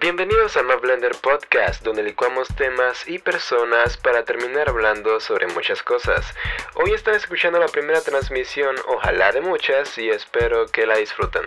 [0.00, 5.82] Bienvenidos a Map Blender Podcast, donde licuamos temas y personas para terminar hablando sobre muchas
[5.82, 6.24] cosas.
[6.74, 11.42] Hoy están escuchando la primera transmisión, ojalá de muchas, y espero que la disfruten.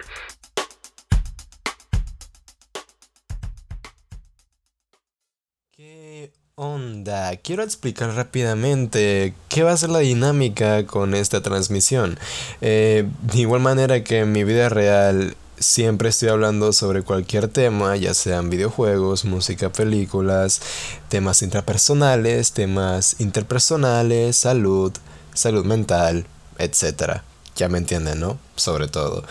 [5.71, 7.35] ¿Qué onda?
[7.37, 12.19] Quiero explicar rápidamente qué va a ser la dinámica con esta transmisión.
[12.61, 17.95] Eh, de igual manera que en mi vida real siempre estoy hablando sobre cualquier tema,
[17.95, 20.61] ya sean videojuegos, música, películas,
[21.09, 24.91] temas intrapersonales, temas interpersonales, salud,
[25.33, 26.25] salud mental,
[26.57, 27.23] etcétera.
[27.55, 28.39] Ya me entienden, ¿no?
[28.55, 29.23] Sobre todo.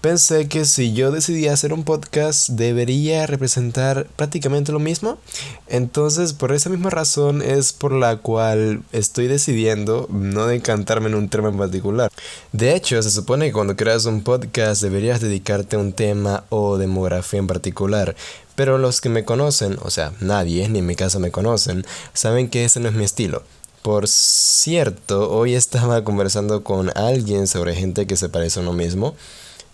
[0.00, 5.18] Pensé que si yo decidía hacer un podcast debería representar prácticamente lo mismo.
[5.66, 11.28] Entonces, por esa misma razón es por la cual estoy decidiendo no decantarme en un
[11.28, 12.10] tema en particular.
[12.52, 16.78] De hecho, se supone que cuando creas un podcast deberías dedicarte a un tema o
[16.78, 18.14] demografía en particular.
[18.54, 22.48] Pero los que me conocen, o sea, nadie, ni en mi casa me conocen, saben
[22.48, 23.42] que ese no es mi estilo.
[23.84, 29.14] Por cierto, hoy estaba conversando con alguien sobre gente que se parece a uno mismo.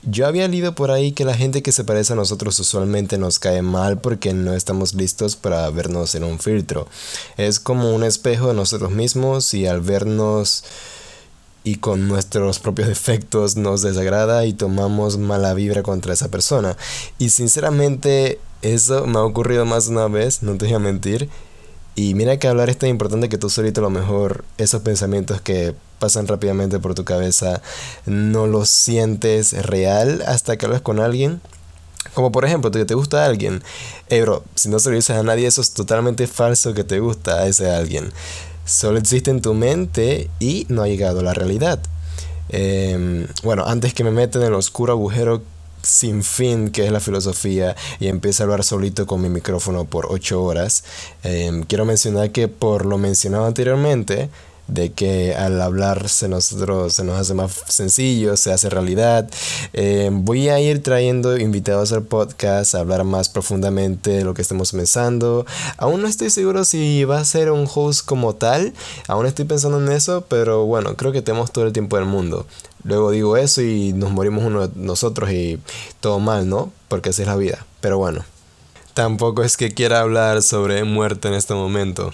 [0.03, 3.39] Yo había leído por ahí que la gente que se parece a nosotros usualmente nos
[3.39, 6.89] cae mal porque no estamos listos para vernos en un filtro.
[7.37, 10.65] Es como un espejo de nosotros mismos y al vernos
[11.63, 16.77] y con nuestros propios defectos nos desagrada y tomamos mala vibra contra esa persona.
[17.21, 21.31] Y sinceramente eso me ha ocurrido más de una vez, no te voy a mentir.
[21.95, 25.41] Y mira que hablar es tan importante que tú solito a lo mejor esos pensamientos
[25.41, 27.61] que pasan rápidamente por tu cabeza
[28.07, 31.41] no los sientes real hasta que hablas con alguien.
[32.15, 33.63] Como por ejemplo, que te gusta a alguien.
[34.09, 36.99] Hey bro, si no se lo dices a nadie, eso es totalmente falso que te
[36.99, 38.11] gusta a ese alguien.
[38.65, 41.81] Solo existe en tu mente y no ha llegado a la realidad.
[42.49, 45.43] Em, bueno, antes que me meten en el oscuro agujero
[45.83, 50.07] sin fin que es la filosofía y empieza a hablar solito con mi micrófono por
[50.11, 50.85] 8 horas.
[51.23, 54.31] Em, quiero mencionar que por lo mencionado anteriormente,
[54.71, 59.29] de que al hablar se, nosotros, se nos hace más sencillo, se hace realidad.
[59.73, 64.43] Em, voy a ir trayendo invitados al podcast a hablar más profundamente de lo que
[64.43, 65.47] estemos pensando.
[65.77, 68.73] Aún no estoy seguro si va a ser un host como tal,
[69.09, 72.47] aún estoy pensando en eso, pero bueno, creo que tenemos todo el tiempo del mundo.
[72.85, 75.59] Luego digo eso y nos morimos uno nosotros y
[76.01, 76.73] todo mal, ¿no?
[76.89, 77.67] Porque así es la vida.
[77.81, 78.25] Pero bueno,
[78.95, 82.13] tampoco es que quiera hablar sobre muerte en este momento.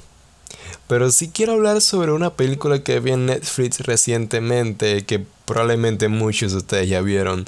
[0.88, 6.52] Pero sí quiero hablar sobre una película que vi en Netflix recientemente, que probablemente muchos
[6.52, 7.44] de ustedes ya vieron,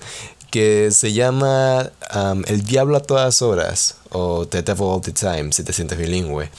[0.50, 1.91] que se llama
[2.47, 6.50] El Diablo a todas horas, o The Devil All the Time, si te sientes bilingüe.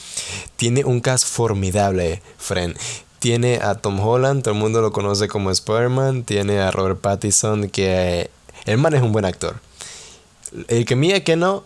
[0.56, 2.76] Tiene un cast formidable, friend.
[3.18, 6.22] Tiene a Tom Holland, todo el mundo lo conoce como Spider-Man.
[6.22, 8.30] Tiene a Robert Pattinson, que
[8.64, 9.60] el man es un buen actor.
[10.68, 11.64] El que mía que no,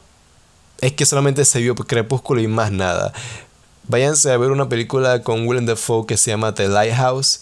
[0.81, 3.12] es que solamente se vio Crepúsculo y más nada.
[3.86, 7.40] Váyanse a ver una película con Willem Dafoe que se llama The Lighthouse,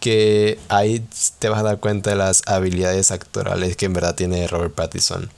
[0.00, 1.06] que ahí
[1.38, 5.30] te vas a dar cuenta de las habilidades actorales que en verdad tiene Robert Pattinson.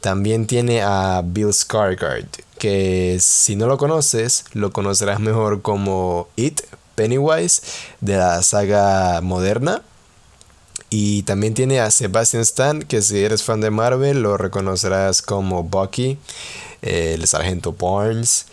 [0.00, 2.28] También tiene a Bill Skarsgård,
[2.58, 6.60] que si no lo conoces, lo conocerás mejor como It,
[6.94, 7.62] Pennywise,
[8.00, 9.82] de la saga moderna.
[10.90, 15.62] Y también tiene a Sebastian Stan, que si eres fan de Marvel lo reconocerás como
[15.62, 16.18] Bucky,
[16.82, 18.46] el sargento Barnes.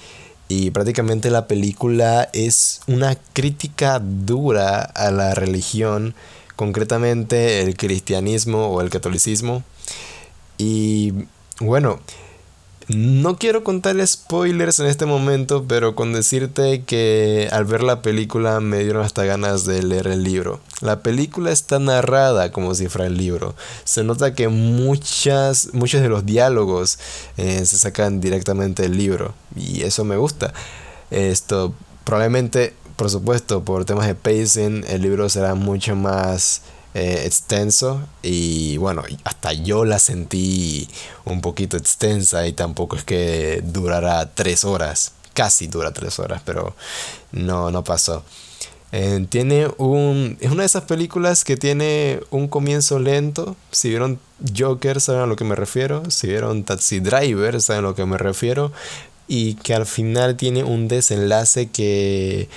[0.47, 6.13] Y prácticamente la película es una crítica dura a la religión,
[6.55, 9.63] concretamente el cristianismo o el catolicismo.
[10.57, 11.13] Y
[11.59, 11.99] bueno,
[12.87, 18.59] no quiero contar spoilers en este momento, pero con decirte que al ver la película
[18.59, 20.59] me dieron hasta ganas de leer el libro.
[20.81, 23.55] La película está narrada como si fuera el libro.
[23.85, 26.99] Se nota que muchas, muchos de los diálogos
[27.37, 30.53] eh, se sacan directamente del libro y eso me gusta.
[31.09, 31.73] Esto
[32.03, 36.61] probablemente, por supuesto, por temas de pacing, el libro será mucho más
[36.97, 40.87] eh, extenso y bueno, hasta yo la sentí
[41.25, 46.73] un poquito extensa y tampoco es que durara tres horas, casi dura tres horas, pero
[47.33, 48.23] no, no pasó.
[48.93, 50.37] Eh, tiene un.
[50.39, 53.57] Es una de esas películas que tiene un comienzo lento.
[53.71, 54.21] Si vieron
[54.57, 56.09] Joker, saben a lo que me refiero.
[56.09, 58.71] Si vieron Taxi Driver, saben a lo que me refiero.
[59.27, 62.47] Y que al final tiene un desenlace que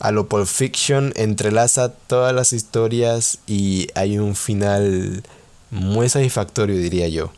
[0.00, 5.22] a lo Pulp Fiction entrelaza todas las historias y hay un final
[5.70, 7.30] muy satisfactorio, diría yo.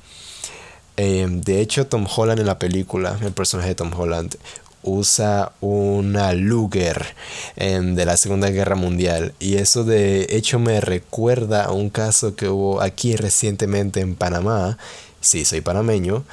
[0.96, 4.36] Em, de hecho, Tom Holland en la película, el personaje de Tom Holland,
[4.84, 7.14] usa una Luger
[7.56, 9.34] em, de la Segunda Guerra Mundial.
[9.38, 14.78] Y eso de hecho me recuerda a un caso que hubo aquí recientemente en Panamá
[15.22, 16.24] sí, soy panameño,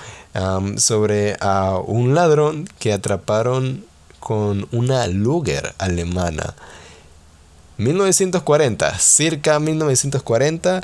[0.78, 3.86] sobre a un ladrón que atraparon
[4.20, 6.56] con una Luger alemana.
[7.78, 10.82] 1940, circa 1940,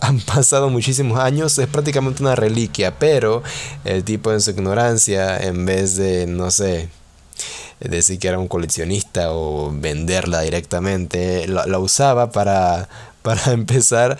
[0.00, 3.44] han pasado muchísimos años, es prácticamente una reliquia, pero
[3.84, 6.88] el tipo en su ignorancia, en vez de, no sé,
[7.78, 12.88] decir que era un coleccionista o venderla directamente, la, usaba para,
[13.22, 14.18] para empezar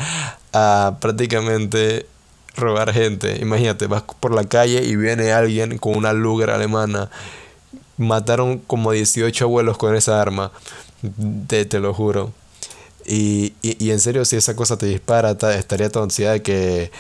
[0.52, 2.06] a prácticamente
[2.56, 3.38] robar gente.
[3.40, 7.10] Imagínate, vas por la calle y viene alguien con una Luger alemana.
[7.96, 10.52] Mataron como 18 abuelos con esa arma.
[11.46, 12.32] Te, te lo juro.
[13.04, 16.90] Y, y, en serio, si esa cosa te dispara, estaría toda de que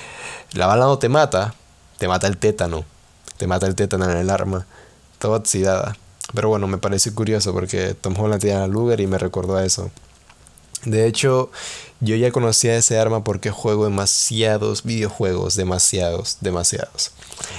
[0.52, 1.54] la bala no te mata,
[1.98, 2.84] te mata el tétano.
[3.36, 4.66] Te mata el tétano en el arma.
[5.18, 5.96] Toda oxidada.
[6.34, 9.64] Pero bueno, me parece curioso porque Tom Holland tiene la Luger y me recordó a
[9.64, 9.90] eso.
[10.84, 11.50] De hecho,
[12.00, 17.12] yo ya conocía ese arma porque juego demasiados videojuegos, demasiados, demasiados.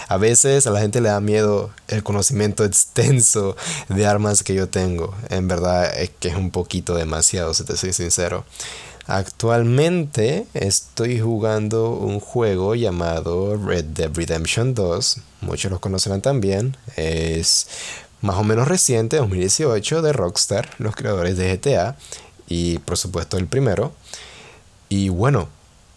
[0.08, 3.56] A veces a la gente le da miedo el conocimiento extenso
[3.90, 5.16] de armas que yo tengo.
[5.30, 8.46] En verdad es que es un poquito demasiado, si te soy sincero.
[9.08, 15.18] Actualmente estoy jugando un juego llamado Red Dead Redemption 2.
[15.42, 16.76] Muchos lo conocerán también.
[16.98, 17.68] Es
[18.20, 21.96] más o menos reciente, 2018, de Rockstar, los creadores de GTA.
[22.50, 23.94] Y por supuesto el primero.
[24.90, 25.50] Y bueno,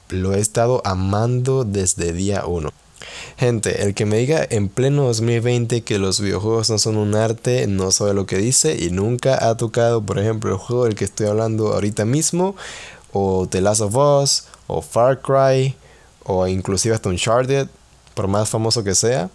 [0.08, 2.70] lo he estado amando desde día 1.
[3.38, 7.66] Gente, el que me diga en pleno 2020 que los videojuegos no son un arte,
[7.66, 11.04] no sabe lo que dice y nunca ha tocado, por ejemplo, el juego del que
[11.04, 12.54] estoy hablando ahorita mismo,
[13.12, 15.74] o The Last of Us, o Far Cry,
[16.24, 17.68] o inclusive hasta Uncharted,
[18.14, 19.30] por más famoso que sea.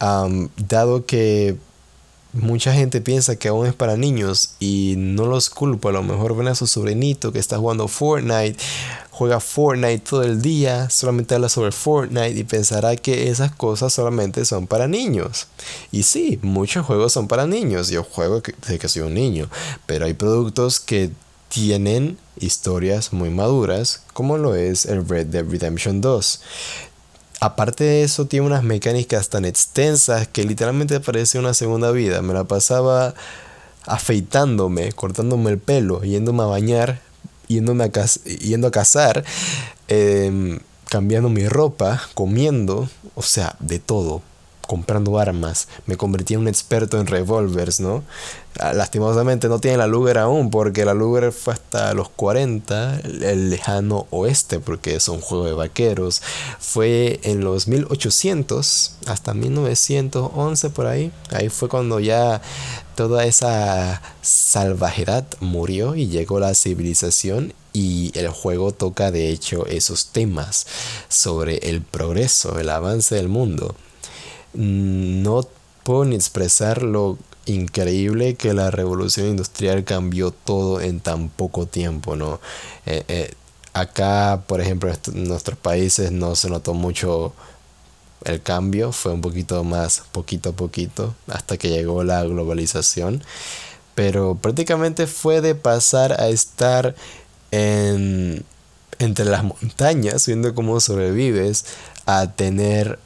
[0.00, 1.56] dado que
[2.36, 5.88] mucha gente piensa que aún es para niños y no los culpo.
[5.88, 8.56] A lo mejor ven a su sobrinito que está jugando Fortnite,
[9.10, 14.44] juega Fortnite todo el día, solamente habla sobre Fortnite y pensará que esas cosas solamente
[14.44, 15.46] son para niños.
[15.90, 17.88] Y sí, muchos juegos son para niños.
[17.88, 19.48] Yo juego desde que soy un niño,
[19.86, 21.10] pero hay productos que
[21.48, 26.40] tienen historias muy maduras, como lo es el Red Dead Redemption 2.
[27.40, 32.22] Aparte de eso, tiene unas mecánicas tan extensas que literalmente parece una segunda vida.
[32.22, 33.14] Me la pasaba
[33.84, 37.00] afeitándome, cortándome el pelo, yéndome a bañar,
[37.46, 37.90] yéndome a
[38.24, 39.24] yendo a cazar,
[39.88, 44.22] em, cambiando mi ropa, comiendo, o sea, de todo
[44.66, 45.68] comprando armas.
[45.86, 48.02] Me convertí en un experto en revólveres, ¿no?
[48.58, 53.50] Ah, lastimosamente no tiene la Luger aún, porque la Luger fue hasta los 40, el
[53.50, 56.22] lejano oeste, porque es un juego de vaqueros.
[56.58, 61.12] Fue en los 1800 hasta 1911 por ahí.
[61.30, 62.40] Ahí fue cuando ya
[62.94, 70.06] toda esa salvajedad murió y llegó la civilización y el juego toca de hecho esos
[70.06, 70.66] temas
[71.10, 73.76] sobre el progreso, el avance del mundo.
[74.54, 75.46] No
[75.84, 82.16] puedo ni expresar lo increíble que la revolución industrial cambió todo en tan poco tiempo,
[82.16, 82.40] ¿no?
[82.86, 83.34] Eh, eh,
[83.72, 87.32] acá, por ejemplo, en nuestros países no se notó mucho
[88.24, 93.22] el cambio, fue un poquito más poquito a poquito hasta que llegó la globalización,
[93.94, 96.94] pero prácticamente fue de pasar a estar
[97.50, 98.44] en,
[98.98, 101.66] entre las montañas, viendo cómo sobrevives,
[102.06, 102.98] a tener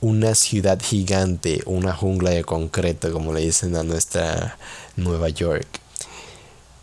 [0.00, 4.56] una ciudad gigante, una jungla de concreto, como le dicen a nuestra
[4.96, 5.66] Nueva York.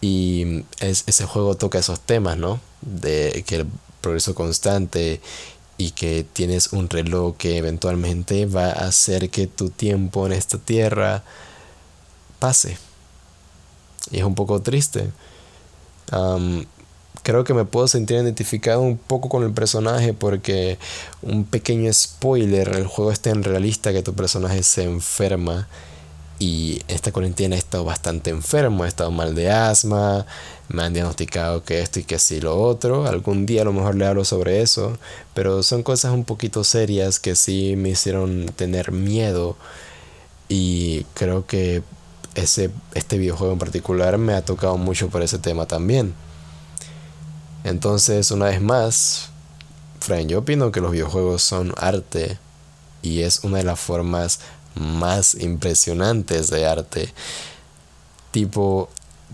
[0.01, 2.59] Y ese juego toca esos temas, ¿no?
[2.81, 3.67] De que el
[4.01, 5.21] progreso constante
[5.77, 10.57] y que tienes un reloj que eventualmente va a hacer que tu tiempo en esta
[10.57, 11.23] tierra
[12.39, 12.77] pase.
[14.11, 15.09] Y es un poco triste
[17.25, 20.77] creo que me puedo sentir identificado un poco con el personaje porque
[21.23, 25.67] un pequeño spoiler, el juego es tan realista que tu personaje se enferma
[26.37, 30.27] y esta cuarentena he estado bastante enfermo, he estado mal de asma,
[30.69, 33.95] me han diagnosticado que esto y que así lo otro, algún día a lo mejor
[33.95, 34.95] le hablo sobre eso,
[35.33, 39.57] pero son cosas un poquito serias que sí me hicieron tener miedo
[40.47, 41.81] y creo que
[42.35, 46.13] ese, este videojuego en particular me ha tocado mucho por ese tema también.
[47.65, 49.29] Entonces, una vez más,
[49.99, 52.37] Fran, yo opino que los videojuegos son arte
[53.01, 54.39] y es una de las formas
[54.75, 57.11] más impresionantes de arte.
[58.29, 58.87] Tipo,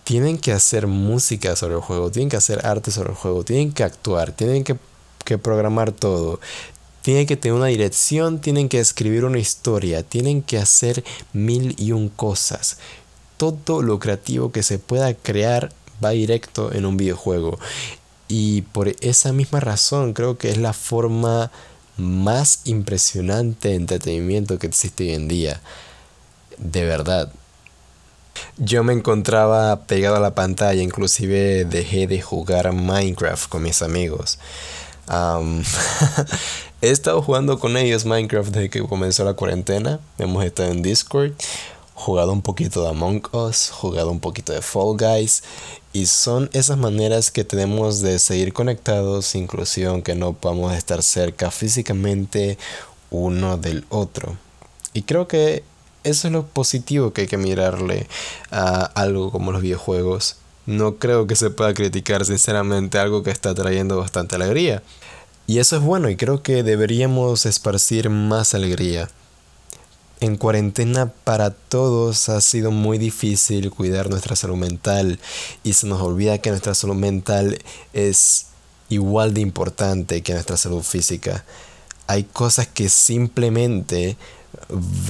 [0.06, 3.74] tienen que hacer música sobre el juego, tienen que hacer arte sobre el juego, tienen
[3.74, 4.78] que actuar, tienen que,
[5.26, 6.40] que programar todo,
[7.02, 11.92] tienen que tener una dirección, tienen que escribir una historia, tienen que hacer mil y
[11.92, 12.78] un cosas.
[13.36, 17.60] Todo lo creativo que se pueda crear va directo en un videojuego.
[18.34, 21.52] Y por esa misma razón creo que es la forma
[21.98, 25.60] más impresionante entretenimiento que existe hoy en día.
[26.58, 27.30] De verdad.
[28.56, 34.40] Yo me encontraba pegado a la pantalla, inclusive dejé de jugar Minecraft con mis amigos.
[36.82, 40.00] he estado jugando con ellos Minecraft desde que comenzó la cuarentena.
[40.18, 41.34] Hemos estado en Discord,
[42.02, 45.44] jugado un poquito de Among Us, jugado un poquito de Fall Guys.
[45.94, 51.52] Y son esas maneras que tenemos de seguir conectados, inclusive aunque no podamos estar cerca
[51.52, 52.58] físicamente
[53.12, 54.36] uno del otro.
[54.94, 55.64] Y creo que
[56.04, 58.08] eso es lo positivo que hay que mirarle
[58.50, 60.38] a algo como los videojuegos.
[60.66, 64.82] No creo que se pueda criticar sinceramente algo que está trayendo bastante alegría.
[65.46, 69.10] Y eso es bueno y creo que deberíamos esparcir más alegría.
[70.22, 75.20] En cuarentena para todos ha sido muy difícil cuidar nuestra salud mental
[75.64, 77.58] y se nos olvida que nuestra salud mental
[77.92, 78.46] es
[78.90, 81.44] igual de importante que nuestra salud física.
[82.06, 84.16] Hay cosas que simplemente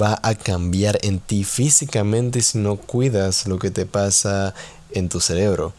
[0.00, 4.54] va a cambiar en ti físicamente si no cuidas lo que te pasa
[4.92, 5.74] en tu cerebro.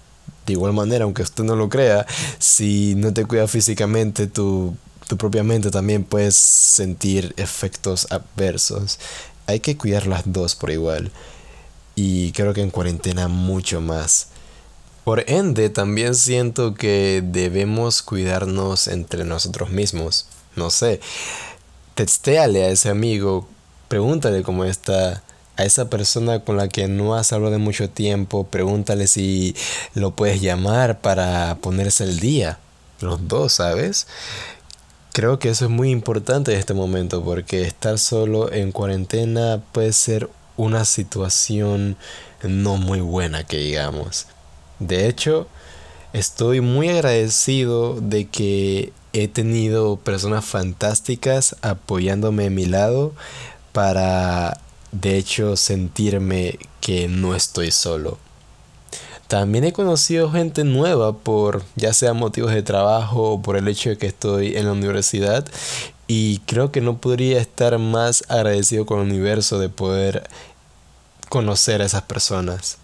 [0.45, 2.05] De igual manera, aunque usted no lo crea,
[2.37, 4.75] si no te cuidas físicamente, tu,
[5.07, 8.99] tu propia mente también puedes sentir efectos adversos.
[9.47, 11.11] Hay que cuidar las dos por igual.
[11.95, 14.27] Y creo que en cuarentena mucho más.
[15.03, 20.27] Por ende, también siento que debemos cuidarnos entre nosotros mismos.
[20.55, 21.01] No sé,
[21.93, 23.47] textéale a ese amigo,
[23.89, 25.23] pregúntale cómo está
[25.55, 29.55] a esa persona con la que no has hablado de mucho tiempo, pregúntale si
[29.93, 32.59] lo puedes llamar para ponerse el día.
[33.01, 34.07] Los dos, ¿sabes?
[35.13, 39.93] Creo que eso es muy importante en este momento porque estar solo en cuarentena puede
[39.93, 40.27] ser
[40.57, 41.97] una situación
[42.41, 44.25] no muy buena que digamos.
[44.79, 45.47] De hecho,
[46.13, 53.13] estoy muy agradecido de que he tenido personas fantásticas apoyándome a mi lado
[53.71, 54.59] para
[54.91, 58.17] de hecho sentirme que no estoy solo.
[59.33, 63.89] También he conocido gente nueva por ya sea motivos de trabajo o por el hecho
[63.89, 65.43] de que estoy en la universidad
[66.05, 70.29] y creo que no podría estar más agradecido con el universo de poder
[71.29, 72.77] conocer a esas personas.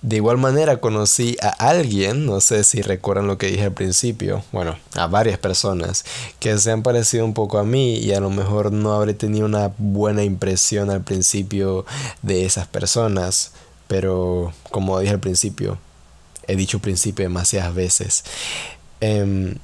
[0.00, 4.42] De igual manera conocí a alguien, no sé si recuerdan lo que dije al principio,
[4.52, 6.06] bueno, a varias personas
[6.40, 9.44] que se han parecido un poco a mí y a lo mejor no habré tenido
[9.44, 11.84] una buena impresión al principio
[12.22, 13.52] de esas personas,
[13.92, 15.76] pero como dije al principio,
[16.46, 18.24] he dicho principio demasiadas veces,
[19.00, 19.56] em,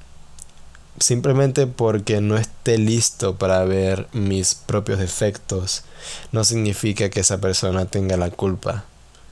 [1.01, 5.85] simplemente porque no esté listo para ver mis propios defectos,
[6.31, 8.85] no significa que esa persona tenga la culpa.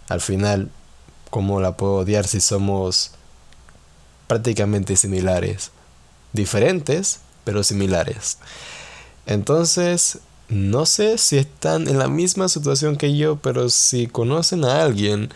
[0.09, 0.71] Al final,
[1.31, 3.11] ¿Cómo la puedo odiar si somos
[4.27, 5.71] prácticamente similares?
[6.33, 8.39] Diferentes, pero similares.
[9.27, 14.83] Entonces, no sé si están en la misma situación que yo, pero si conocen a
[14.83, 15.31] alguien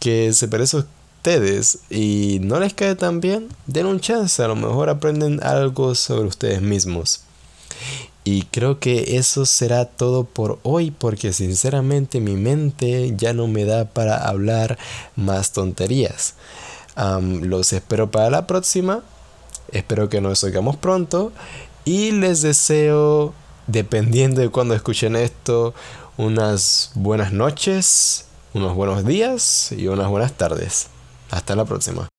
[0.00, 4.48] que se parece a ustedes y no les cae tan bien, den un chance, a
[4.48, 7.22] lo mejor aprenden algo sobre ustedes mismos.
[8.24, 13.64] Y creo que eso será todo por hoy porque sinceramente mi mente ya no me
[13.64, 14.78] da para hablar
[15.16, 16.34] más tonterías.
[16.96, 19.02] los espero para la próxima.
[19.72, 21.32] Espero que nos oigamos pronto.
[21.84, 23.34] Y les deseo,
[23.66, 25.74] dependiendo de cuando escuchen esto,
[26.16, 30.88] unas buenas noches, unos buenos días y unas buenas tardes.
[31.30, 32.10] Hasta la próxima.